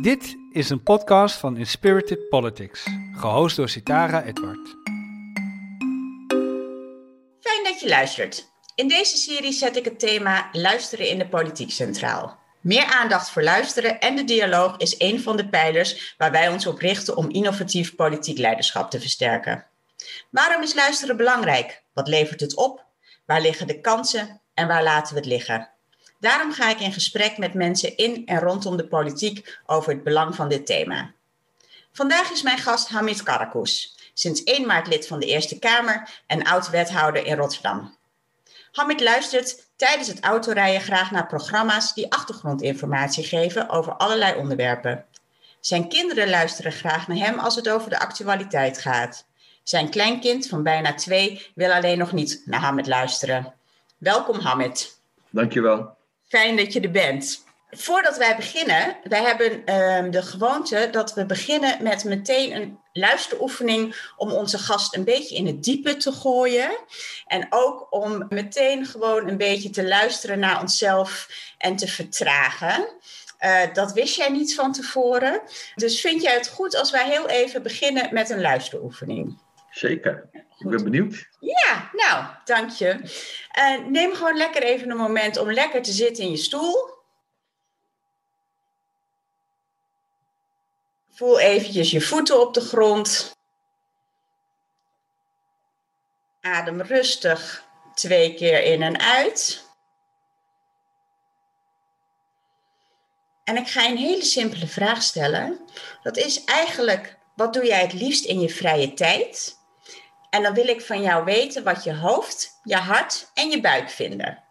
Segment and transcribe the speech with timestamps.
[0.00, 4.68] Dit is een podcast van Inspirited Politics, gehost door Sitara Edward.
[7.40, 8.50] Fijn dat je luistert.
[8.74, 12.38] In deze serie zet ik het thema luisteren in de politiek centraal.
[12.60, 16.66] Meer aandacht voor luisteren en de dialoog is een van de pijlers waar wij ons
[16.66, 19.66] op richten om innovatief politiek leiderschap te versterken.
[20.30, 21.82] Waarom is luisteren belangrijk?
[21.92, 22.84] Wat levert het op?
[23.26, 25.77] Waar liggen de kansen en waar laten we het liggen?
[26.20, 30.34] Daarom ga ik in gesprek met mensen in en rondom de politiek over het belang
[30.34, 31.12] van dit thema.
[31.92, 36.44] Vandaag is mijn gast Hamid Karakous, sinds 1 maart lid van de Eerste Kamer en
[36.44, 37.96] oud-wethouder in Rotterdam.
[38.72, 45.04] Hamid luistert tijdens het autorijden graag naar programma's die achtergrondinformatie geven over allerlei onderwerpen.
[45.60, 49.26] Zijn kinderen luisteren graag naar hem als het over de actualiteit gaat.
[49.62, 53.54] Zijn kleinkind van bijna twee wil alleen nog niet naar Hamid luisteren.
[53.98, 54.98] Welkom Hamid.
[55.30, 55.97] Dankjewel.
[56.28, 57.46] Fijn dat je er bent.
[57.70, 64.10] Voordat wij beginnen, wij hebben uh, de gewoonte dat we beginnen met meteen een luisteroefening
[64.16, 66.78] om onze gast een beetje in het diepe te gooien.
[67.26, 72.88] En ook om meteen gewoon een beetje te luisteren naar onszelf en te vertragen.
[73.40, 75.40] Uh, dat wist jij niet van tevoren.
[75.74, 79.38] Dus vind jij het goed als wij heel even beginnen met een luisteroefening?
[79.78, 80.28] Zeker.
[80.58, 81.28] Ik ben benieuwd.
[81.40, 83.00] Ja, nou, dank je.
[83.58, 86.96] Uh, neem gewoon lekker even een moment om lekker te zitten in je stoel.
[91.10, 93.36] Voel eventjes je voeten op de grond.
[96.40, 99.66] Adem rustig twee keer in en uit.
[103.44, 105.60] En ik ga een hele simpele vraag stellen.
[106.02, 109.57] Dat is eigenlijk, wat doe jij het liefst in je vrije tijd?
[110.30, 113.90] En dan wil ik van jou weten wat je hoofd, je hart en je buik
[113.90, 114.42] vinden.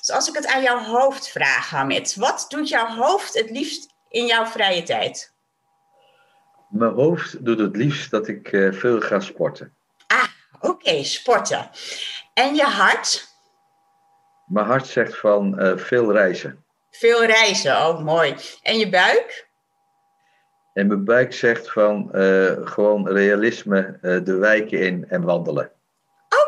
[0.00, 3.94] Dus als ik het aan jouw hoofd vraag, Hamid, wat doet jouw hoofd het liefst
[4.08, 5.32] in jouw vrije tijd?
[6.68, 9.74] Mijn hoofd doet het liefst dat ik uh, veel ga sporten.
[10.06, 10.24] Ah,
[10.60, 11.70] oké, okay, sporten.
[12.34, 13.28] En je hart?
[14.46, 16.64] Mijn hart zegt van uh, veel reizen.
[16.90, 18.36] Veel reizen, oh mooi.
[18.62, 19.48] En je buik?
[20.74, 25.70] En mijn buik zegt van uh, gewoon realisme uh, de wijken in en wandelen.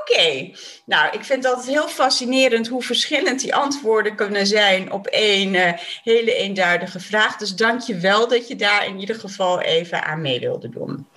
[0.00, 0.50] Oké,
[0.86, 5.54] nou ik vind het altijd heel fascinerend hoe verschillend die antwoorden kunnen zijn op één
[5.54, 5.72] uh,
[6.02, 7.36] hele eenduidige vraag.
[7.36, 11.08] Dus dank je wel dat je daar in ieder geval even aan mee wilde doen.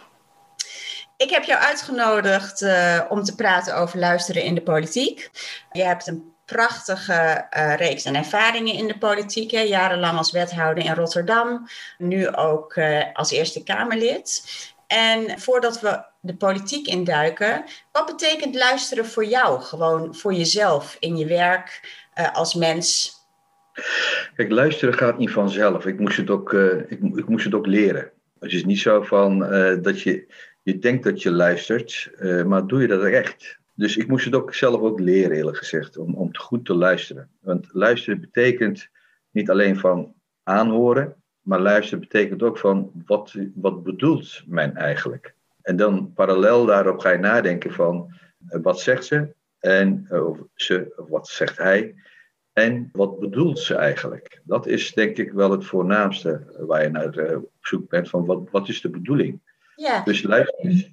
[1.18, 2.66] Ik heb jou uitgenodigd
[3.09, 5.30] om te praten over luisteren in de politiek.
[5.72, 9.52] Je hebt een prachtige uh, reeks en ervaringen in de politiek.
[9.52, 9.60] Hè.
[9.60, 11.68] Jarenlang als wethouder in Rotterdam,
[11.98, 14.44] nu ook uh, als Eerste Kamerlid.
[14.88, 19.62] En voordat we de politiek induiken, wat betekent luisteren voor jou?
[19.62, 21.82] Gewoon voor jezelf, in je werk,
[22.20, 23.14] uh, als mens?
[24.36, 25.86] Kijk, luisteren gaat niet vanzelf.
[25.86, 26.54] Ik moest het ook,
[26.88, 28.12] ik, ik, moest het ook leren.
[28.40, 29.40] Het is niet zo van
[29.82, 30.26] dat je,
[30.64, 32.09] je denkt dat je luistert,
[32.46, 33.59] maar doe je dat echt?
[33.79, 37.29] Dus ik moest het ook zelf ook leren, eerlijk gezegd, om, om goed te luisteren.
[37.40, 38.90] Want luisteren betekent
[39.31, 40.13] niet alleen van
[40.44, 45.35] aanhoren, maar luisteren betekent ook van wat, wat bedoelt men eigenlijk?
[45.62, 48.13] En dan parallel daarop ga je nadenken van
[48.50, 51.96] uh, wat zegt ze en uh, of ze, of wat zegt hij
[52.53, 54.41] en wat bedoelt ze eigenlijk?
[54.44, 58.50] Dat is denk ik wel het voornaamste waar je naar op zoek bent van wat,
[58.51, 59.40] wat is de bedoeling?
[59.75, 60.03] Ja.
[60.03, 60.90] Dus luisteren is,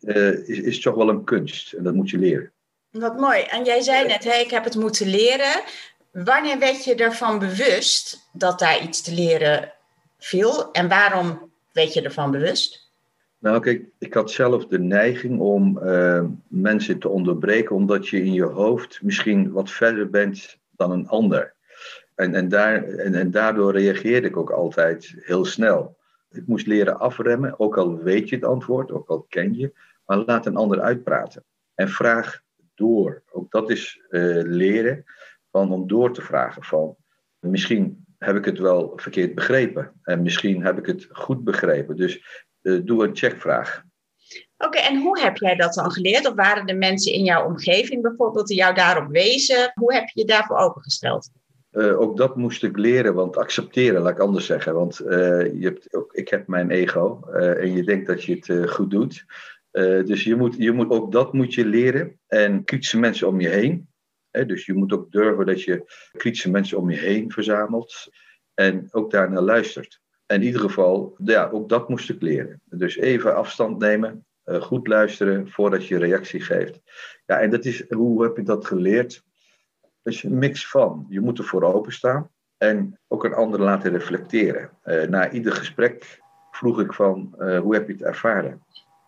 [0.47, 2.55] is, is toch wel een kunst en dat moet je leren.
[2.91, 3.43] Wat mooi.
[3.43, 5.63] En jij zei net, hey, ik heb het moeten leren.
[6.11, 9.73] Wanneer werd je ervan bewust dat daar iets te leren
[10.19, 10.73] viel?
[10.73, 12.91] En waarom werd je ervan bewust?
[13.39, 18.33] Nou, kijk, ik had zelf de neiging om uh, mensen te onderbreken, omdat je in
[18.33, 21.55] je hoofd misschien wat verder bent dan een ander.
[22.15, 25.97] En, en, daar, en, en daardoor reageerde ik ook altijd heel snel.
[26.31, 29.73] Ik moest leren afremmen, ook al weet je het antwoord, ook al ken je,
[30.07, 31.45] maar laat een ander uitpraten.
[31.75, 32.43] En vraag
[32.77, 33.23] door.
[33.33, 35.05] Ook dat is uh, leren
[35.51, 36.97] van om door te vragen van
[37.39, 41.97] misschien heb ik het wel verkeerd begrepen en misschien heb ik het goed begrepen.
[41.97, 43.83] Dus uh, doe een checkvraag.
[44.57, 46.29] Oké, okay, en hoe heb jij dat dan geleerd?
[46.29, 49.73] Of waren de mensen in jouw omgeving bijvoorbeeld die jou daarop wezen?
[49.75, 51.31] Hoe heb je je daarvoor opengesteld?
[51.71, 54.75] Uh, ook dat moest ik leren, want accepteren, laat ik anders zeggen.
[54.75, 58.91] Want je hebt, ook, ik heb mijn ego en je denkt dat je het goed
[58.91, 59.25] doet.
[59.77, 62.21] Uh, dus je moet, je moet, ook dat moet je leren.
[62.27, 63.89] En kritische mensen om je heen.
[64.31, 68.09] Hè, dus je moet ook durven dat je kritische mensen om je heen verzamelt.
[68.55, 70.01] En ook daarnaar luistert.
[70.27, 72.61] En in ieder geval, ja, ook dat moest ik leren.
[72.65, 74.27] Dus even afstand nemen.
[74.45, 76.81] Uh, goed luisteren voordat je reactie geeft.
[77.27, 79.23] Ja, en dat is, hoe heb ik dat geleerd?
[80.03, 81.07] Dat is een mix van.
[81.09, 82.31] Je moet ervoor openstaan.
[82.57, 84.71] En ook een ander laten reflecteren.
[85.09, 86.21] na ieder gesprek
[86.51, 88.66] vroeg ik van, hoe heb je het ervaren?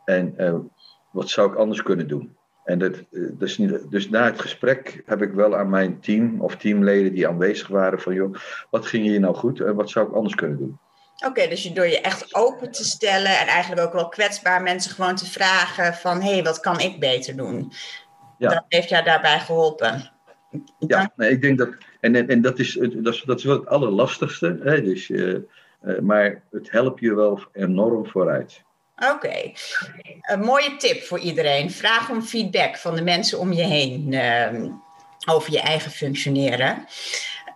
[0.08, 0.70] En
[1.10, 2.36] wat zou ik anders kunnen doen?
[2.64, 3.56] En dat, dus,
[3.88, 8.00] dus na het gesprek heb ik wel aan mijn team of teamleden die aanwezig waren
[8.00, 8.34] van joh,
[8.70, 10.78] wat ging hier nou goed en wat zou ik anders kunnen doen?
[11.26, 15.14] Oké, dus door je echt open te stellen en eigenlijk ook wel kwetsbaar mensen gewoon
[15.14, 17.72] te vragen van hé, hey, wat kan ik beter doen?
[18.38, 18.48] Ja.
[18.48, 20.10] Dat heeft jou daarbij geholpen.
[20.78, 21.68] Ja, nee, ik denk dat,
[22.00, 25.38] en, en, dat, is, dat, is, dat is wel het allerlastigste, hè, dus, uh,
[25.84, 28.66] uh, maar het helpt je wel enorm vooruit.
[28.98, 29.52] Oké,
[30.22, 31.70] een mooie tip voor iedereen.
[31.70, 34.70] Vraag om feedback van de mensen om je heen uh,
[35.26, 36.86] over je eigen functioneren.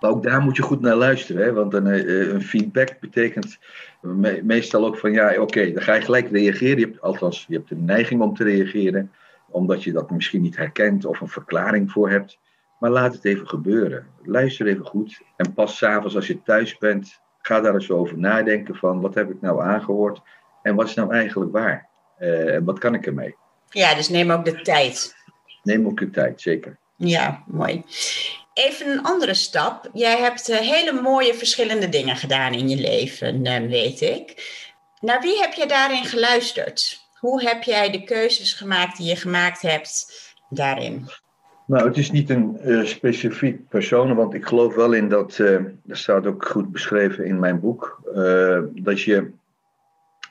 [0.01, 1.53] Ook daar moet je goed naar luisteren, hè?
[1.53, 3.59] want een, eh, een feedback betekent
[4.43, 6.79] meestal ook van ja, oké, dan ga je gelijk reageren.
[6.79, 9.13] Je hebt, althans, je hebt de neiging om te reageren,
[9.49, 12.39] omdat je dat misschien niet herkent of een verklaring voor hebt.
[12.79, 14.07] Maar laat het even gebeuren.
[14.23, 18.75] Luister even goed en pas s'avonds als je thuis bent, ga daar eens over nadenken
[18.75, 20.21] van wat heb ik nou aangehoord
[20.63, 21.89] en wat is nou eigenlijk waar?
[22.19, 23.37] Uh, wat kan ik ermee?
[23.71, 25.15] Ja, dus neem ook de tijd.
[25.63, 26.79] Neem ook de tijd, zeker.
[26.97, 27.85] Ja, mooi.
[28.55, 29.91] Even een andere stap.
[29.93, 34.51] Jij hebt uh, hele mooie verschillende dingen gedaan in je leven, uh, weet ik.
[35.01, 37.01] Naar wie heb je daarin geluisterd?
[37.19, 40.07] Hoe heb jij de keuzes gemaakt die je gemaakt hebt
[40.49, 41.09] daarin?
[41.67, 45.37] Nou, het is niet een uh, specifiek persoon, want ik geloof wel in dat,
[45.85, 48.01] dat staat ook goed beschreven in mijn boek,
[48.75, 49.31] dat je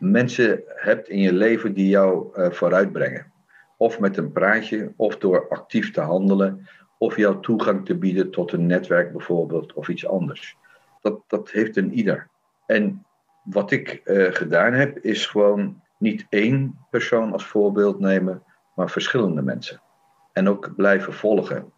[0.02, 3.32] mensen hebt in je leven die jou uh, vooruitbrengen.
[3.78, 6.68] Of met een praatje, of door actief te handelen,
[6.98, 10.58] of jou toegang te bieden tot een netwerk bijvoorbeeld, of iets anders.
[11.02, 12.28] Dat, dat heeft een ieder.
[12.66, 13.06] En
[13.44, 18.44] wat ik uh, gedaan heb, is gewoon niet één persoon als voorbeeld nemen,
[18.76, 19.82] maar verschillende mensen.
[20.34, 21.72] En ook blijven volgen.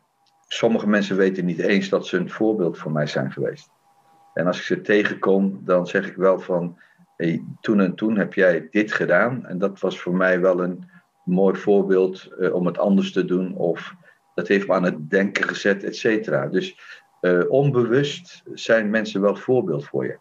[0.48, 3.70] Sommige mensen weten niet eens dat ze een voorbeeld voor mij zijn geweest.
[4.34, 6.78] En als ik ze tegenkom, dan zeg ik wel van
[7.62, 9.46] toen en toen heb jij dit gedaan.
[9.46, 10.90] En dat was voor mij wel een
[11.26, 13.56] mooi voorbeeld uh, om het anders te doen.
[13.56, 13.94] Of
[14.36, 16.48] dat heeft me aan het denken gezet, et cetera.
[16.48, 16.80] Dus
[17.22, 20.20] uh, onbewust zijn mensen wel voorbeeld voor je.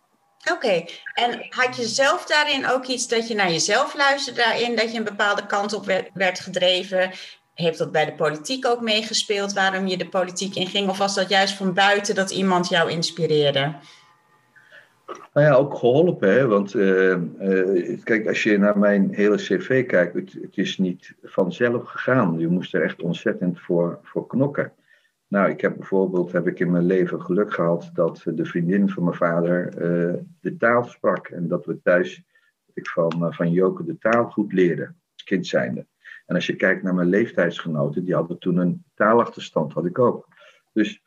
[0.53, 0.85] Oké,
[1.15, 4.99] en had je zelf daarin ook iets dat je naar jezelf luisterde daarin, dat je
[4.99, 7.11] een bepaalde kant op werd, werd gedreven?
[7.55, 10.89] Heeft dat bij de politiek ook meegespeeld, waarom je de politiek inging?
[10.89, 13.75] Of was dat juist van buiten dat iemand jou inspireerde?
[15.33, 16.47] Nou ja, ook geholpen, hè?
[16.47, 21.15] want uh, uh, kijk, als je naar mijn hele cv kijkt, het, het, is niet
[21.23, 22.39] vanzelf gegaan.
[22.39, 24.73] Je moest er echt ontzettend voor, voor knokken.
[25.29, 29.05] Nou, ik heb bijvoorbeeld, heb ik in mijn leven geluk gehad dat de vriendin van
[29.05, 31.29] mijn vader uh, de taal sprak.
[31.29, 32.23] En dat we thuis,
[32.75, 35.87] ik van, van Joke de taal goed leerde, als kind zijnde.
[36.27, 40.29] En als je kijkt naar mijn leeftijdsgenoten, die hadden toen een taalachterstand, had ik ook.
[40.73, 41.03] Dus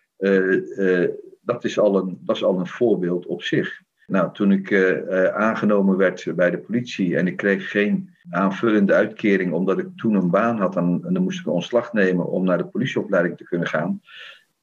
[1.42, 3.84] dat, is al een, dat is al een voorbeeld op zich.
[4.08, 9.54] Nou, toen ik uh, aangenomen werd bij de politie en ik kreeg geen aanvullende uitkering
[9.54, 12.68] omdat ik toen een baan had, dan, dan moest ik ontslag nemen om naar de
[12.68, 14.02] politieopleiding te kunnen gaan.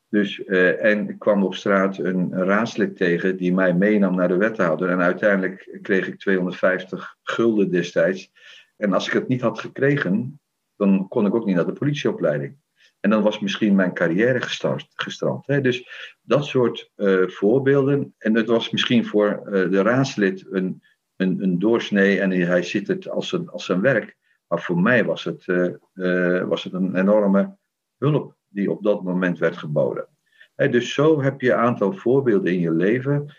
[0.08, 4.28] Dus, uh, en ik kwam op straat een, een, raadslid tegen die mij meenam naar
[4.28, 4.88] de wethouder.
[4.88, 8.32] En uiteindelijk kreeg ik 250 gulden destijds.
[8.76, 10.40] En als ik het niet had gekregen,
[10.76, 12.56] dan kon ik ook niet naar de politieopleiding.
[13.02, 15.46] En dan was misschien mijn carrière gestart, gestrand.
[15.46, 15.60] Hè?
[15.60, 15.88] Dus
[16.22, 18.14] dat soort uh, voorbeelden.
[18.18, 20.82] En het was misschien voor uh, de raadslid een,
[21.16, 24.16] een, een doorsnee en hij ziet het als, een, als zijn werk.
[24.46, 27.56] Maar voor mij was het, uh, was het een enorme
[27.98, 30.08] hulp die op dat moment werd geboden.
[30.54, 33.34] Hè, dus zo heb je een aantal voorbeelden in je leven.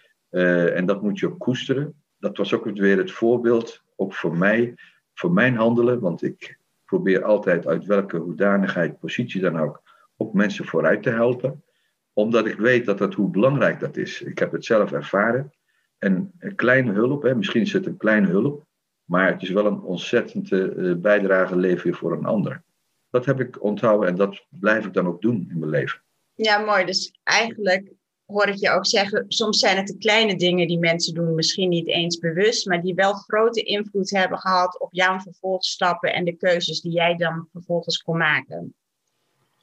[0.76, 2.04] en dat moet je koesteren.
[2.18, 4.74] Dat was ook weer het voorbeeld, ook voor mij,
[5.14, 6.00] voor mijn handelen.
[6.00, 9.82] Want ik probeer altijd uit welke hoedanigheid, positie dan ook,
[10.18, 11.64] ook mensen vooruit te helpen.
[12.14, 14.22] Omdat ik weet dat dat hoe belangrijk dat is.
[14.22, 15.54] Ik heb het zelf ervaren.
[15.98, 18.66] En een kleine hulp, hè, misschien is het een kleine hulp,
[19.04, 22.64] maar het is wel een ontzettende uh, bijdrage lever voor een ander.
[23.10, 26.02] Dat heb ik onthouden en dat blijf ik dan ook doen in mijn leven.
[26.34, 26.86] Ja, mooi.
[26.86, 27.92] Dus eigenlijk
[28.34, 31.70] hoor ik je ook zeggen, soms zijn het de kleine dingen die mensen doen, misschien
[31.70, 36.36] niet eens bewust, maar die wel grote invloed hebben gehad op jouw vervolgstappen en de
[36.36, 38.74] keuzes die jij dan vervolgens kon maken.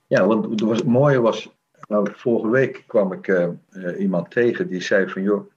[0.07, 1.51] Ja, want het mooie was,
[1.89, 5.51] nou, vorige week kwam ik uh, uh, iemand tegen die zei van, joh,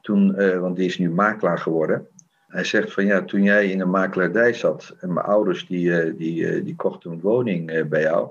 [0.00, 2.08] toen, uh, want die is nu makelaar geworden.
[2.46, 6.62] Hij zegt van, ja, toen jij in een makelaardij zat en mijn ouders die, die,
[6.62, 8.30] die kochten een woning bij jou.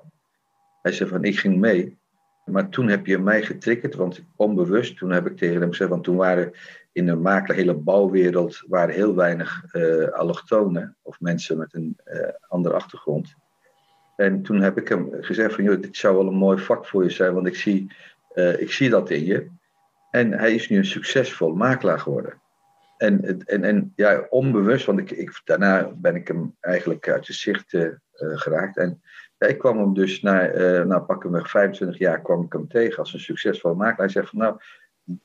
[0.82, 1.98] Hij zei van, ik ging mee.
[2.48, 6.04] Maar toen heb je mij getriggerd, want onbewust, toen heb ik tegen hem gezegd, want
[6.04, 6.52] toen waren
[6.92, 12.22] in de makelaar, hele bouwwereld, waren heel weinig uh, allochtonen of mensen met een uh,
[12.48, 13.36] andere achtergrond.
[14.16, 17.04] En toen heb ik hem gezegd van, joh, dit zou wel een mooi vak voor
[17.04, 17.92] je zijn, want ik zie,
[18.36, 19.48] uh, ik zie dat in je.
[20.12, 22.42] En hij is nu een succesvol makelaar geworden.
[22.98, 27.34] En, en, en ja, onbewust, want ik, ik, daarna ben ik hem eigenlijk uit de
[27.34, 27.78] zicht
[28.12, 28.78] geraakt.
[28.78, 29.02] En
[29.38, 32.68] ja, ik kwam hem dus na, uh, nou pakken we 25 jaar, kwam ik hem
[32.68, 33.98] tegen als een succesvol makelaar.
[33.98, 34.58] Hij zegt van nou,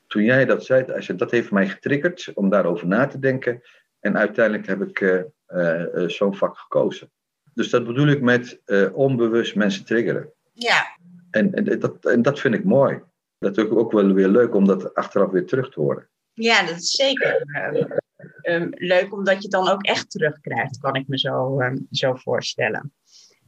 [0.07, 3.61] toen jij dat zei, hij zei, dat heeft mij getriggerd om daarover na te denken.
[3.99, 7.11] En uiteindelijk heb ik uh, zo'n vak gekozen.
[7.53, 8.61] Dus dat bedoel ik met
[8.93, 10.33] onbewust mensen triggeren.
[10.53, 10.97] Ja.
[11.31, 13.01] En, en, dat, en dat vind ik mooi.
[13.39, 16.09] Dat is ook wel weer leuk om dat achteraf weer terug te horen.
[16.33, 17.45] Ja, dat is zeker
[18.43, 22.13] um, leuk, omdat je het dan ook echt terugkrijgt, kan ik me zo, um, zo
[22.13, 22.93] voorstellen.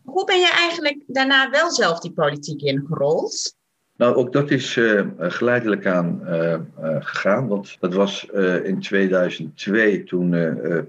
[0.05, 3.55] Hoe ben je eigenlijk daarna wel zelf die politiek ingerold?
[3.97, 7.47] Nou, ook dat is uh, geleidelijk aan uh, uh, gegaan.
[7.47, 8.25] Want dat was
[8.63, 10.29] in 2002 toen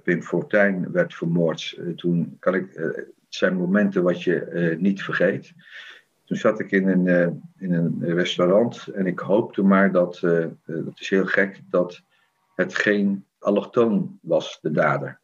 [0.02, 1.78] Pim Fortuyn werd vermoord.
[1.96, 5.52] toen kan ik, het zijn momenten wat je niet vergeet.
[6.24, 10.18] Toen zat ik in een, in een restaurant en ik hoopte maar dat,
[10.66, 12.02] dat is heel gek, dat
[12.54, 15.20] het geen allochtoon was, de dader.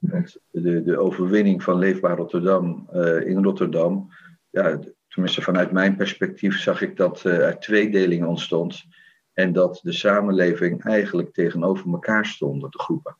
[0.50, 2.88] De, de overwinning van Leefbaar Rotterdam
[3.25, 4.09] in Rotterdam,
[4.50, 4.78] ja,
[5.12, 8.85] tenminste vanuit mijn perspectief, zag ik dat uh, er tweedeling ontstond.
[9.33, 13.16] En dat de samenleving eigenlijk tegenover elkaar stonden, de groepen.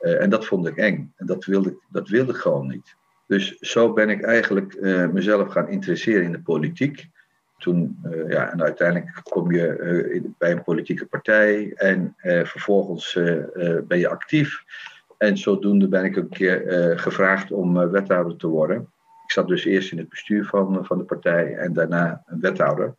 [0.00, 1.12] Uh, en dat vond ik eng.
[1.16, 2.96] En dat wilde, dat wilde ik gewoon niet.
[3.26, 4.80] Dus zo ben ik eigenlijk
[5.12, 7.08] mezelf gaan interesseren in de politiek.
[7.58, 13.12] Toen, ja, en uiteindelijk kom je bij een politieke partij en vervolgens
[13.84, 14.62] ben je actief.
[15.18, 18.92] En zodoende ben ik een keer gevraagd om wethouder te worden.
[19.24, 22.94] Ik zat dus eerst in het bestuur van, van de partij en daarna een wethouder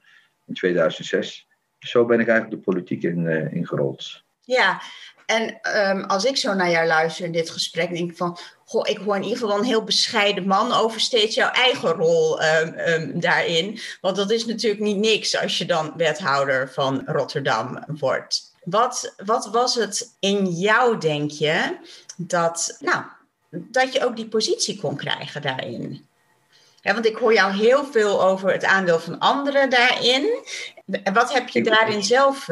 [0.45, 1.47] in 2006.
[1.79, 4.23] Zo ben ik eigenlijk de politiek in, ingerold.
[4.39, 4.81] Ja,
[5.25, 8.89] en um, als ik zo naar jou luister in dit gesprek, denk ik van, goh,
[8.89, 12.79] ik hoor in ieder geval een heel bescheiden man over steeds jouw eigen rol um,
[12.79, 13.79] um, daarin.
[14.01, 18.53] Want dat is natuurlijk niet niks als je dan wethouder van Rotterdam wordt.
[18.63, 21.77] Wat, wat was het in jou, denk je,
[22.17, 23.03] dat, nou,
[23.49, 26.07] dat je ook die positie kon krijgen daarin?
[26.81, 30.43] Ja, want ik hoor jou heel veel over het aandeel van anderen daarin.
[31.13, 32.47] Wat heb je daarin zelf?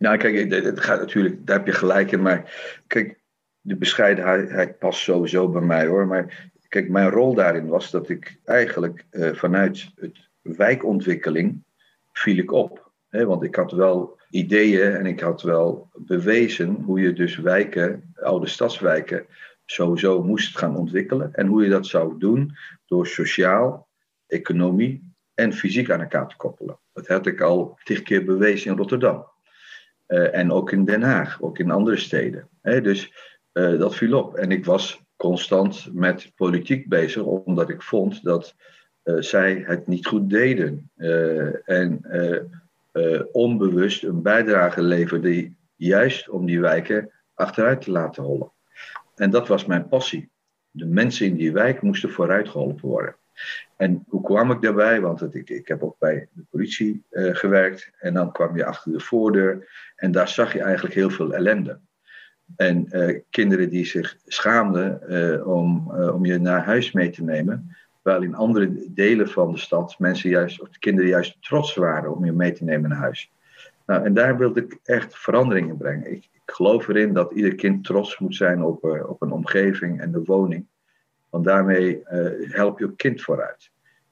[0.00, 2.22] Nou, kijk, het gaat natuurlijk, daar heb je gelijk in.
[2.22, 2.52] Maar
[2.86, 3.20] kijk,
[3.60, 6.06] de bescheidenheid past sowieso bij mij hoor.
[6.06, 11.64] Maar kijk, mijn rol daarin was dat ik eigenlijk uh, vanuit het wijkontwikkeling
[12.12, 12.92] viel ik op.
[13.08, 13.26] Hè?
[13.26, 18.46] Want ik had wel ideeën en ik had wel bewezen hoe je dus wijken, oude
[18.46, 19.26] stadswijken,
[19.64, 21.34] sowieso moest gaan ontwikkelen.
[21.34, 23.88] En hoe je dat zou doen door sociaal,
[24.26, 26.78] economie en fysiek aan elkaar te koppelen.
[26.92, 29.29] Dat had ik al tig keer bewezen in Rotterdam.
[30.10, 32.48] Uh, en ook in Den Haag, ook in andere steden.
[32.62, 33.12] Dus
[33.52, 34.34] uh, dat viel op.
[34.34, 38.54] En ik was constant met politiek bezig, omdat ik vond dat
[39.04, 40.90] uh, zij het niet goed deden.
[41.64, 42.04] en
[43.32, 48.52] onbewust een bijdrage leverden, juist om die wijken achteruit te laten hollen.
[49.14, 50.30] En dat was mijn passie.
[50.70, 53.16] De mensen in die wijk moesten vooruit geholpen worden.
[53.76, 55.00] En hoe kwam ik daarbij?
[55.00, 57.90] Want ik, ik heb ook bij de politie uh, gewerkt.
[57.98, 59.68] En dan kwam je achter de voordeur.
[59.96, 61.80] En daar zag je eigenlijk heel veel ellende.
[62.56, 67.76] En uh, kinderen die zich schaamden uh, om, om je naar huis mee te nemen.
[68.02, 72.16] Terwijl in andere delen van de stad mensen juist, of de kinderen juist trots waren
[72.16, 73.32] om je mee te nemen naar huis.
[73.86, 76.12] Nou, en daar wilde ik echt veranderingen brengen.
[76.12, 80.12] Ik, ik geloof erin dat ieder kind trots moet zijn op, op een omgeving en
[80.12, 80.66] de woning.
[81.30, 83.70] Want daarmee uh, help je ook kind vooruit.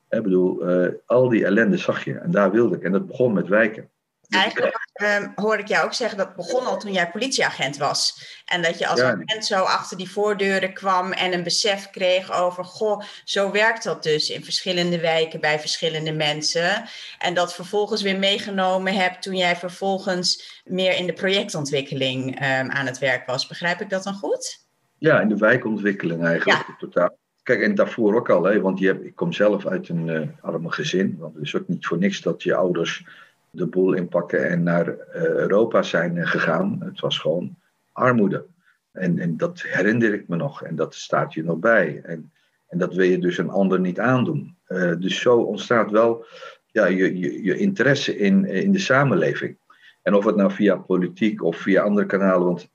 [0.08, 2.82] Ik bedoel, uh, al die ellende zag je en daar wilde ik.
[2.82, 3.90] En dat begon met wijken.
[4.28, 8.26] Eigenlijk um, hoorde ik jou ook zeggen dat begon al toen jij politieagent was.
[8.44, 9.10] En dat je als ja.
[9.10, 14.02] agent zo achter die voordeuren kwam en een besef kreeg over, goh, zo werkt dat
[14.02, 16.88] dus in verschillende wijken bij verschillende mensen.
[17.18, 22.86] En dat vervolgens weer meegenomen hebt toen jij vervolgens meer in de projectontwikkeling um, aan
[22.86, 23.46] het werk was.
[23.46, 24.67] Begrijp ik dat dan goed?
[24.98, 26.76] Ja, in de wijkontwikkeling eigenlijk ja.
[26.78, 27.16] totaal.
[27.42, 30.28] Kijk, en daarvoor ook al, hè, want je hebt, ik kom zelf uit een uh,
[30.40, 31.16] arme gezin.
[31.18, 33.06] Want het is ook niet voor niks dat je ouders
[33.50, 36.78] de boel inpakken en naar uh, Europa zijn gegaan.
[36.84, 37.56] Het was gewoon
[37.92, 38.44] armoede.
[38.92, 42.00] En, en dat herinner ik me nog en dat staat je nog bij.
[42.04, 42.32] En,
[42.68, 44.56] en dat wil je dus een ander niet aandoen.
[44.98, 46.26] Dus zo ontstaat wel
[46.66, 49.56] ja, je, je, je interesse in, in de samenleving.
[50.02, 52.70] En of het nou via politiek of via andere kanalen, want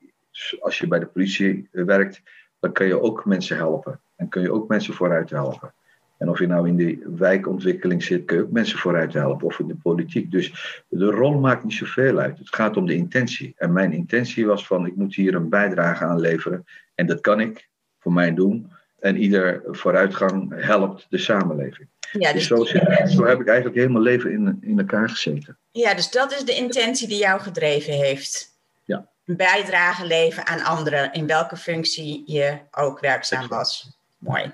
[0.60, 2.22] als je bij de politie werkt,
[2.60, 4.00] dan kun je ook mensen helpen.
[4.16, 5.74] En kun je ook mensen vooruit helpen.
[6.18, 9.46] En of je nou in de wijkontwikkeling zit, kun je ook mensen vooruit helpen.
[9.48, 10.32] Of in de politiek.
[10.32, 12.38] Dus de rol maakt niet zoveel uit.
[12.38, 13.54] Het gaat om de intentie.
[13.58, 16.66] En mijn intentie was van, ik moet hier een bijdrage aan leveren.
[16.96, 18.72] En dat kan ik voor mij doen.
[19.00, 21.88] En ieder vooruitgang helpt de samenleving.
[22.12, 25.10] Ja, Dus dus, zo, zit- zo heb ik eigenlijk heel mijn leven in, in elkaar
[25.10, 25.58] gezeten.
[25.72, 28.52] ja, dus dat is de intentie die jou gedreven heeft.
[28.84, 29.08] Ja.
[29.26, 33.90] Een bijdrage leveren aan anderen, in welke functie je ook werkzaam was.
[34.18, 34.54] Mooi.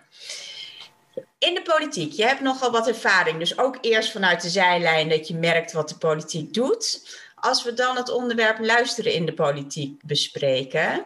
[1.37, 5.27] In de politiek, je hebt nogal wat ervaring, dus ook eerst vanuit de zijlijn dat
[5.27, 7.17] je merkt wat de politiek doet.
[7.35, 11.05] Als we dan het onderwerp luisteren in de politiek bespreken,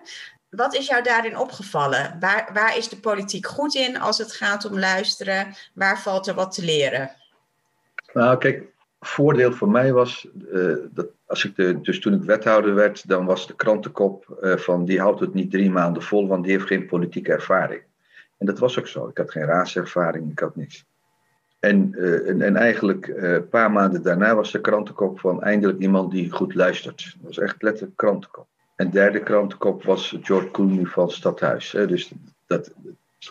[0.49, 2.17] wat is jou daarin opgevallen?
[2.19, 5.55] Waar, waar is de politiek goed in als het gaat om luisteren?
[5.73, 7.11] Waar valt er wat te leren?
[8.13, 8.63] Nou, kijk,
[9.05, 13.47] voordeel voor mij was eh, dat als ik dus toen ik wethouder werd, dan was
[13.47, 16.85] de krantenkop eh, van die houdt het niet drie maanden vol, want die heeft geen
[16.85, 17.81] politieke ervaring.
[18.37, 19.07] En dat was ook zo.
[19.07, 20.85] Ik had geen raadservaring, ik had niks.
[21.59, 26.11] En, eh, en, en eigenlijk een paar maanden daarna was de krantenkop van eindelijk iemand
[26.11, 27.15] die goed luistert.
[27.17, 28.47] Dat was echt letterlijk krantenkop.
[28.75, 31.71] En derde krantenkop was George Clooney van Stadhuis.
[31.71, 31.87] Hè.
[31.87, 32.11] Dus
[32.47, 32.73] dat,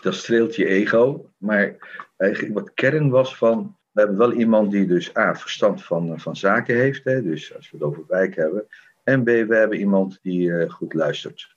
[0.01, 1.29] dat streelt je ego.
[1.37, 1.75] Maar
[2.17, 6.35] eigenlijk wat kern was van we hebben wel iemand die dus A, verstand van, van
[6.35, 8.67] zaken heeft, hè, dus als we het over wijk hebben.
[9.03, 11.55] En B, we hebben iemand die eh, goed luistert.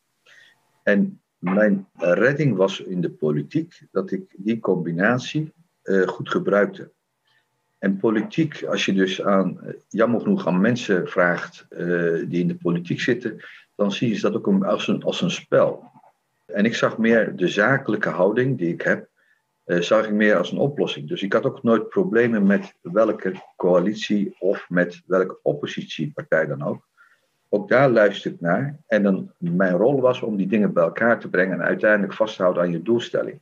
[0.83, 5.53] En mijn redding was in de politiek dat ik die combinatie
[5.83, 6.91] eh, goed gebruikte.
[7.79, 11.87] En politiek, als je dus aan, eh, jammer genoeg aan mensen vraagt eh,
[12.29, 13.41] die in de politiek zitten,
[13.75, 15.91] dan zie je dat ook als een, als een spel.
[16.47, 19.16] En ik zag meer de zakelijke houding die ik heb, eh,
[19.67, 21.09] zag ik meer als een oplossing.
[21.09, 26.87] Dus ik had ook nooit problemen met welke coalitie of met welke oppositiepartij dan ook.
[27.49, 28.77] Ook daar luister ik naar.
[28.87, 32.37] En dan, mijn rol was om die dingen bij elkaar te brengen en uiteindelijk vast
[32.37, 33.41] te houden aan je doelstelling.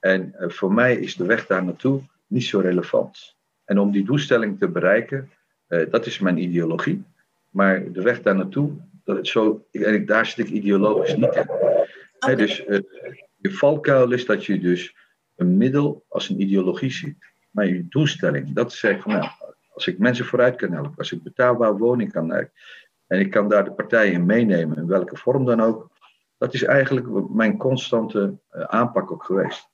[0.00, 3.36] En eh, voor mij is de weg daar naartoe niet zo relevant.
[3.64, 5.30] En om die doelstelling te bereiken,
[5.66, 7.04] eh, dat is mijn ideologie.
[7.50, 8.70] Maar de weg daar naartoe,
[9.04, 12.36] dat, zo, en ik, daar zit ik ideologisch niet in.
[12.36, 12.80] Dus eh,
[13.36, 14.96] je valkuil is dat je dus
[15.42, 17.16] een middel als een ideologie ziet.
[17.50, 19.28] Maar je doelstelling, dat zegt van nou,
[19.74, 22.52] als ik mensen vooruit kan helpen, als ik betaalbare woning kan helpen,
[23.06, 25.90] en ik kan daar de partijen in meenemen, in welke vorm dan ook,
[26.38, 29.70] dat is eigenlijk mijn constante eh, aanpak ook geweest.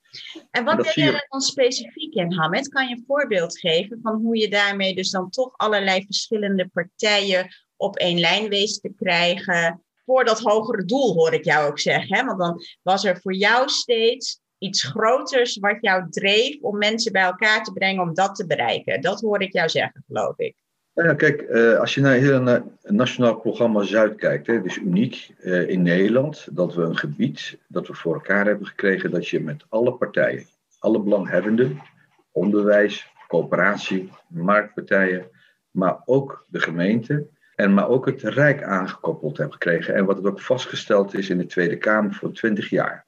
[0.50, 2.68] En wat je je- er dan specifiek in, Hamed?
[2.68, 7.46] Kan je een voorbeeld geven van hoe je daarmee dus dan toch allerlei verschillende partijen
[7.76, 12.16] op één lijn wees te krijgen voor dat hogere doel, hoor ik jou ook zeggen.
[12.16, 12.24] Hè?
[12.24, 17.22] Want dan was er voor jou steeds iets groters wat jou dreef om mensen bij
[17.22, 19.00] elkaar te brengen om dat te bereiken.
[19.00, 20.54] Dat hoor ik jou zeggen, geloof ik.
[20.94, 25.30] Nou ja, kijk, eh, als je naar het nationaal programma Zuid kijkt, het is uniek
[25.40, 29.40] eh, in Nederland dat we een gebied dat we voor elkaar hebben gekregen dat je
[29.40, 30.46] met alle partijen,
[30.78, 31.82] alle belanghebbenden,
[32.32, 35.26] onderwijs, coöperatie, marktpartijen,
[35.70, 39.94] maar ook de gemeente en maar ook het Rijk aangekoppeld hebt gekregen.
[39.94, 43.06] En wat ook vastgesteld is in de Tweede Kamer voor 20 jaar.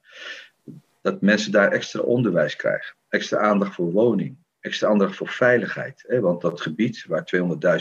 [1.01, 6.03] Dat mensen daar extra onderwijs krijgen, extra aandacht voor woning, extra aandacht voor veiligheid.
[6.07, 6.19] Hè?
[6.19, 7.31] Want dat gebied waar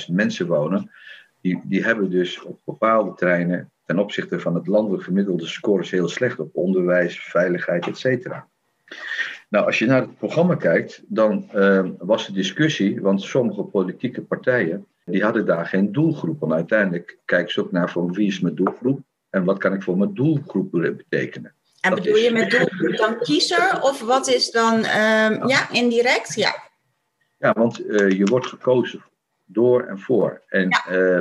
[0.08, 0.90] 200.000 mensen wonen,
[1.40, 6.08] die, die hebben dus op bepaalde terreinen ten opzichte van het landelijk gemiddelde scores heel
[6.08, 8.48] slecht op onderwijs, veiligheid, et cetera.
[9.48, 14.22] Nou, als je naar het programma kijkt, dan eh, was de discussie, want sommige politieke
[14.22, 16.42] partijen, die hadden daar geen doelgroep.
[16.42, 19.82] En uiteindelijk kijken ze ook naar van wie is mijn doelgroep en wat kan ik
[19.82, 21.54] voor mijn doelgroep betekenen.
[21.80, 26.34] En bedoel je met doelgroep dan kiezer of wat is dan, ehm, ja, indirect?
[26.34, 26.68] Ja.
[27.38, 29.04] Ja, want eh, je wordt gekozen
[29.44, 30.42] door en voor.
[30.48, 31.20] En eh,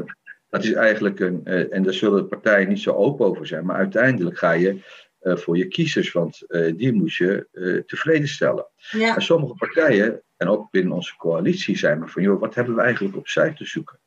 [0.49, 1.41] dat is eigenlijk een.
[1.43, 3.65] eh, en daar zullen de partijen niet zo open over zijn.
[3.65, 4.79] Maar uiteindelijk ga je
[5.21, 6.45] voor je kiezers, want
[6.75, 7.47] die moet je
[7.87, 8.65] tevreden stellen.
[8.91, 9.15] ja.
[9.15, 12.81] En sommige partijen, en ook binnen onze coalitie, zijn we van: joh, wat hebben we
[12.81, 13.99] eigenlijk op zij te zoeken?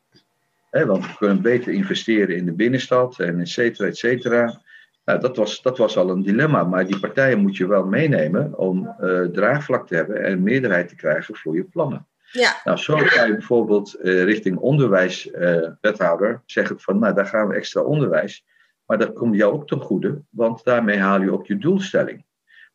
[0.71, 4.61] Hè, want we kunnen beter investeren in de binnenstad en et cetera, et cetera.
[5.05, 8.59] Nou, dat, was, dat was al een dilemma, maar die partijen moet je wel meenemen
[8.59, 12.07] om eh, draagvlak te hebben en meerderheid te krijgen voor je plannen.
[12.33, 12.61] ja.
[12.65, 17.81] Nou, zo ga je bijvoorbeeld eh, richting onderwijswethouder zeggen van, nou, daar gaan we extra
[17.81, 18.45] onderwijs.
[18.87, 22.25] Maar dat komt jou ook ten goede, want daarmee haal je ook je doelstelling.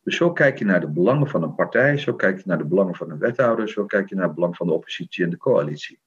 [0.03, 2.65] Dus zo kijk je naar de belangen van een partij, zo kijk je naar de
[2.65, 5.37] belangen van een wethouder, zo kijk je naar het belang van de oppositie en de
[5.37, 5.99] coalitie.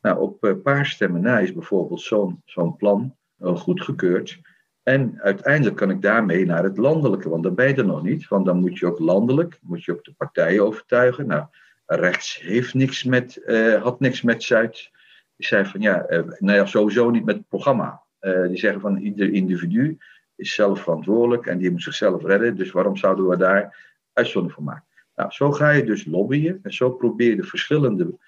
[0.00, 4.40] Nou, op een paar stemmen na is bijvoorbeeld zo'n zo'n plan goedgekeurd.
[4.84, 8.28] En uiteindelijk kan ik daarmee naar het landelijke, want daar ben je er nog niet.
[8.28, 11.26] Want dan moet je ook landelijk, moet je ook de partijen overtuigen.
[11.26, 11.46] Nou,
[11.86, 14.90] rechts heeft niks met, uh, had niks met Zuid.
[15.36, 18.02] Die zei van ja, uh, nou ja, sowieso niet met het programma.
[18.20, 19.98] Uh, die zeggen van ieder individu
[20.36, 22.56] is zelf verantwoordelijk en die moet zichzelf redden.
[22.56, 24.84] Dus waarom zouden we daar uitzondering voor maken?
[25.14, 28.18] Nou, zo ga je dus lobbyen en zo probeer je de verschillende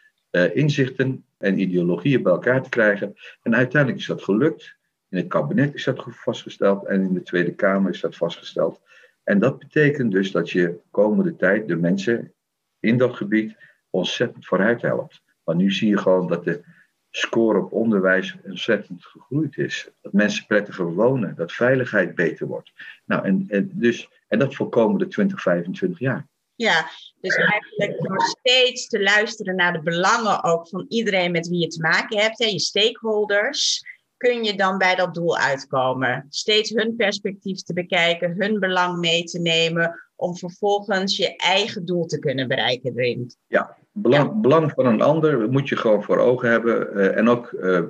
[0.52, 3.14] inzichten en ideologieën bij elkaar te krijgen.
[3.42, 4.75] En uiteindelijk is dat gelukt.
[5.08, 8.80] In het kabinet is dat vastgesteld en in de Tweede Kamer is dat vastgesteld.
[9.24, 12.34] En dat betekent dus dat je komende tijd de mensen
[12.80, 13.56] in dat gebied
[13.90, 15.22] ontzettend vooruit helpt.
[15.44, 16.64] Want nu zie je gewoon dat de
[17.10, 19.88] score op onderwijs ontzettend gegroeid is.
[20.02, 22.72] Dat mensen prettiger wonen, dat veiligheid beter wordt.
[23.04, 26.26] Nou, en, en, dus, en dat voor komende 20, 25 jaar.
[26.54, 26.88] Ja,
[27.20, 31.66] dus eigenlijk door steeds te luisteren naar de belangen ook van iedereen met wie je
[31.66, 33.84] te maken hebt, hè, je stakeholders,
[34.26, 36.26] kun je dan bij dat doel uitkomen.
[36.28, 42.06] Steeds hun perspectief te bekijken, hun belang mee te nemen, om vervolgens je eigen doel
[42.06, 43.30] te kunnen bereiken erin.
[43.46, 47.52] Ja, belang, belang van een ander moet je gewoon voor ogen hebben uh, en ook
[47.52, 47.80] uh,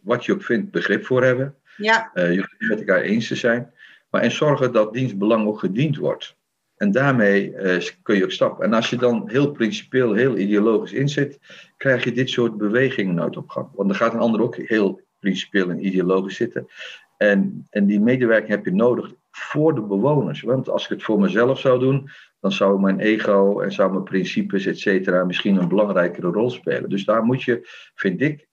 [0.00, 1.54] wat je ook vindt, begrip voor hebben.
[1.76, 2.10] Ja.
[2.14, 3.72] Uh, je met elkaar eens te zijn,
[4.10, 6.36] maar en zorgen dat dienstbelang ook gediend wordt.
[6.76, 7.54] En daarmee
[8.02, 8.64] kun je ook stappen.
[8.64, 11.38] En als je dan heel principieel, heel ideologisch inzit,
[11.76, 13.68] krijg je dit soort bewegingen nooit op gang.
[13.74, 16.68] Want dan gaat een ander ook heel principieel en ideologisch zitten.
[17.16, 20.40] En, en die medewerking heb je nodig voor de bewoners.
[20.40, 24.04] Want als ik het voor mezelf zou doen, dan zou mijn ego en zou mijn
[24.04, 26.90] principes, et cetera, misschien een belangrijkere rol spelen.
[26.90, 28.48] Dus daar moet je, vind ik,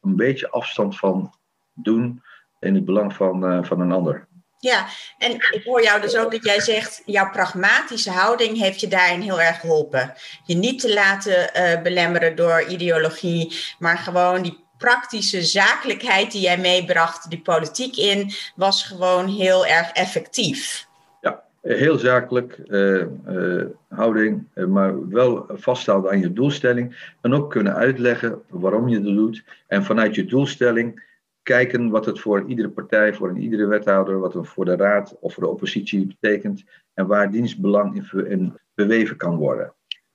[0.00, 1.34] een beetje afstand van
[1.74, 2.22] doen
[2.60, 4.28] in het belang van, uh, van een ander.
[4.58, 4.86] Ja,
[5.18, 9.20] en ik hoor jou dus ook dat jij zegt, jouw pragmatische houding heeft je daarin
[9.20, 10.14] heel erg geholpen.
[10.44, 16.58] Je niet te laten uh, belemmeren door ideologie, maar gewoon die praktische zakelijkheid die jij
[16.58, 20.86] meebracht, die politiek in, was gewoon heel erg effectief.
[21.20, 27.14] Ja, heel zakelijk uh, uh, houding, uh, maar wel vasthouden aan je doelstelling.
[27.20, 29.44] En ook kunnen uitleggen waarom je het doet.
[29.66, 31.10] En vanuit je doelstelling
[31.42, 35.34] kijken wat het voor iedere partij, voor iedere wethouder, wat het voor de raad of
[35.34, 36.64] voor de oppositie betekent.
[36.94, 39.72] En waar dienstbelang in, in beweven kan worden.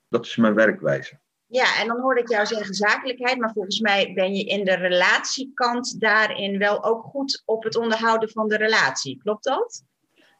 [0.10, 1.18] Dat is mijn werkwijze.
[1.50, 4.76] Ja, en dan hoorde ik jou zeggen zakelijkheid, maar volgens mij ben je in de
[4.76, 9.18] relatiekant daarin wel ook goed op het onderhouden van de relatie.
[9.24, 9.84] Klopt dat?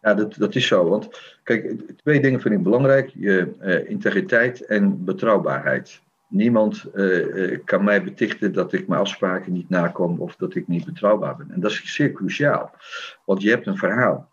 [0.02, 0.90] Ja, dat, dat is zo.
[0.90, 1.10] Want
[1.44, 6.02] kijk, twee dingen vind ik belangrijk: je uh, integriteit en betrouwbaarheid.
[6.30, 10.86] Niemand uh, kan mij betichten dat ik mijn afspraken niet nakom of dat ik niet
[10.86, 11.52] betrouwbaar ben.
[11.52, 12.72] En dat is zeer cruciaal,
[13.26, 14.32] want je hebt een verhaal.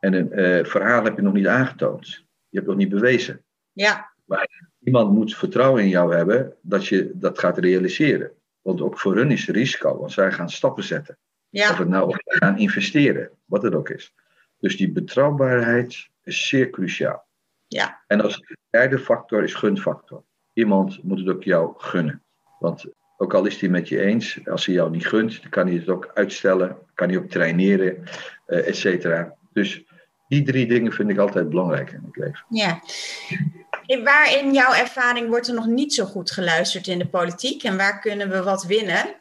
[0.00, 2.06] En een verhaal heb je nog niet aangetoond.
[2.48, 3.44] Je hebt nog niet bewezen.
[3.72, 4.07] Ja.
[4.28, 8.30] Maar iemand moet vertrouwen in jou hebben dat je dat gaat realiseren.
[8.62, 11.18] Want ook voor hun is het risico, want zij gaan stappen zetten.
[11.48, 11.70] Ja.
[11.70, 14.14] Of het nou of gaan investeren, wat het ook is.
[14.58, 17.26] Dus die betrouwbaarheid is zeer cruciaal.
[17.66, 18.02] Ja.
[18.06, 20.22] En als derde factor is gunfactor.
[20.52, 22.22] Iemand moet het ook jou gunnen.
[22.58, 22.84] Want
[23.16, 25.76] ook al is hij met je eens, als hij jou niet gunt, dan kan hij
[25.76, 28.02] het ook uitstellen, kan hij ook traineren,
[28.46, 29.34] uh, et cetera.
[29.52, 29.84] Dus
[30.28, 32.44] die drie dingen vind ik altijd belangrijk in het leven.
[32.48, 32.80] Ja.
[33.96, 37.76] Waar in jouw ervaring wordt er nog niet zo goed geluisterd in de politiek en
[37.76, 39.14] waar kunnen we wat winnen?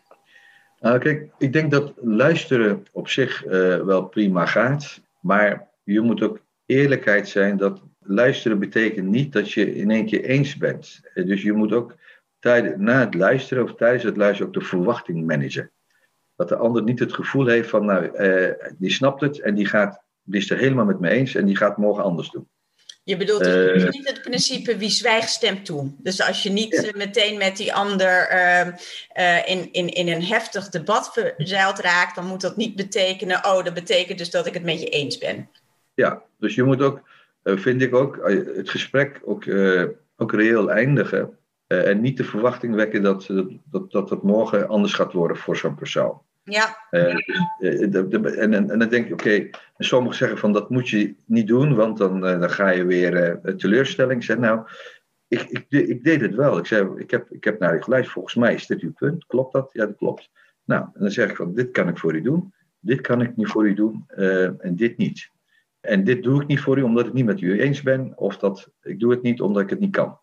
[0.80, 3.52] Nou, kijk, ik denk dat luisteren op zich uh,
[3.82, 9.76] wel prima gaat, maar je moet ook eerlijkheid zijn dat luisteren betekent niet dat je
[9.76, 11.02] in één keer eens bent.
[11.14, 11.96] Dus je moet ook
[12.40, 15.72] tijdens, na het luisteren of tijdens het luisteren ook de verwachting managen.
[16.36, 19.66] Dat de ander niet het gevoel heeft van, nou, uh, die snapt het en die,
[19.66, 22.48] gaat, die is er helemaal met me eens en die gaat morgen anders doen.
[23.08, 25.92] Je bedoelt dus uh, niet het principe wie zwijgt stemt toe.
[25.98, 26.98] Dus als je niet ja.
[26.98, 28.68] meteen met die ander uh,
[29.18, 33.64] uh, in, in, in een heftig debat verzeild raakt, dan moet dat niet betekenen, oh,
[33.64, 35.50] dat betekent dus dat ik het met je eens ben.
[35.94, 37.02] Ja, dus je moet ook,
[37.44, 38.20] vind ik ook,
[38.56, 39.44] het gesprek ook,
[40.18, 41.38] ook reëel eindigen.
[41.68, 43.28] en niet de verwachting wekken dat,
[43.72, 46.22] dat, dat het morgen anders gaat worden voor zo'n persoon.
[46.50, 46.78] Ja.
[46.92, 47.16] Uh,
[47.60, 50.90] de, de, en, en, en, dan denk je, oké, okay, sommigen zeggen van dat moet
[50.90, 54.20] je niet doen, want dan, dan ga je weer teleurstelling.
[54.20, 54.68] Ik zeg nou,
[55.28, 56.58] ik, ik, ik, deed het wel.
[56.58, 59.26] Ik zei, ik heb, ik heb naar je geluisterd, volgens mij is dit uw punt.
[59.26, 59.70] Klopt dat?
[59.72, 60.30] Ja, dat klopt.
[60.64, 63.36] Nou, en dan zeg ik van, dit kan ik voor u doen, dit kan ik
[63.36, 64.04] niet voor u doen
[64.60, 65.32] en dit niet.
[65.80, 68.14] En dit doe ik niet voor u omdat ik het niet met u eens ben,
[68.16, 70.20] of dat ik doe het niet omdat ik het niet kan.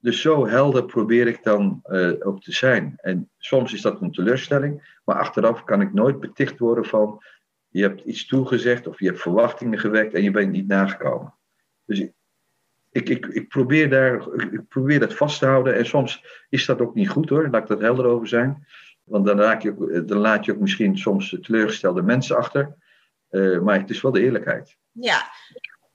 [0.00, 2.94] Dus zo helder probeer ik dan uh, ook te zijn.
[2.96, 7.22] En soms is dat een teleurstelling, maar achteraf kan ik nooit beticht worden van
[7.68, 11.34] je hebt iets toegezegd of je hebt verwachtingen gewekt en je bent niet nagekomen.
[11.84, 11.98] Dus
[12.90, 16.80] ik, ik, ik, probeer daar, ik probeer dat vast te houden en soms is dat
[16.80, 18.66] ook niet goed hoor, laat ik dat helder over zijn.
[19.04, 22.74] Want dan, raak je, dan laat je ook misschien soms teleurgestelde mensen achter.
[23.30, 24.76] Uh, maar het is wel de eerlijkheid.
[24.92, 25.30] Ja,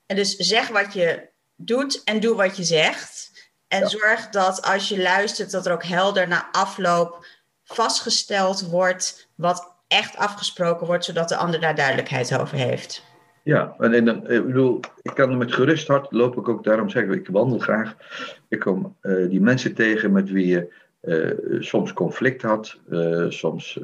[0.05, 3.34] en dus zeg wat je doet en doe wat je zegt.
[3.67, 3.87] En ja.
[3.87, 7.25] zorg dat als je luistert, dat er ook helder na afloop
[7.63, 13.03] vastgesteld wordt wat echt afgesproken wordt, zodat de ander daar duidelijkheid over heeft.
[13.43, 17.13] Ja, en, en ik bedoel, ik kan met gerust hart loop ik ook daarom zeggen,
[17.13, 17.95] ik wandel graag.
[18.47, 23.79] Ik kom uh, die mensen tegen met wie je uh, soms conflict had, uh, soms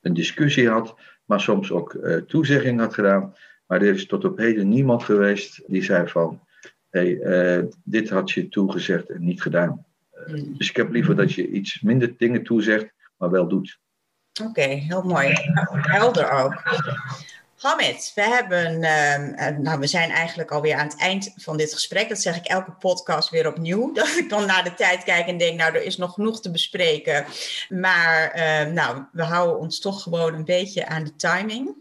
[0.00, 3.34] een discussie had, maar soms ook toezegging had gedaan.
[3.66, 6.40] Maar er is tot op heden niemand geweest die zei van,
[6.96, 9.84] hey, dit had je toegezegd en niet gedaan.
[10.26, 10.56] Hmm.
[10.58, 13.78] Dus ik heb liever dat je iets minder dingen toezegt, maar wel doet.
[14.42, 15.32] Oké, heel mooi.
[15.70, 16.62] Helder ook.
[17.56, 21.74] Hamid, we hebben, ehm, eh, nou, we zijn eigenlijk alweer aan het eind van dit
[21.74, 22.08] gesprek.
[22.08, 23.92] Dat zeg ik elke podcast weer opnieuw.
[23.92, 26.50] Dat ik dan naar de tijd kijk en denk, nou, er is nog genoeg te
[26.50, 27.24] bespreken.
[27.68, 31.74] Maar uh, nou, we houden ons toch gewoon een beetje aan de timing.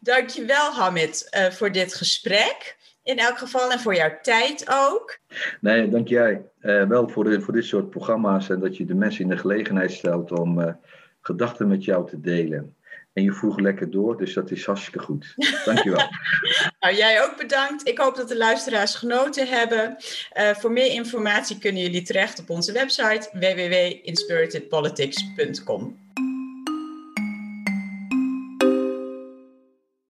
[0.00, 2.76] Dankjewel, Hamid, uh, voor dit gesprek.
[3.08, 5.18] In elk geval en voor jouw tijd ook.
[5.60, 6.42] Nee, dank jij.
[6.62, 9.36] Uh, wel voor, de, voor dit soort programma's en dat je de mensen in de
[9.36, 10.78] gelegenheid stelt om
[11.20, 12.76] gedachten met jou te delen.
[13.12, 15.34] En je vroeg lekker door, dus dat is hartstikke goed.
[15.64, 16.00] Dankjewel.
[16.80, 17.88] nou, jij ook bedankt.
[17.88, 19.96] Ik hoop dat de luisteraars genoten hebben.
[20.36, 26.07] Uh, voor meer informatie kunnen jullie terecht op onze website www.inspiritedpolitics.com.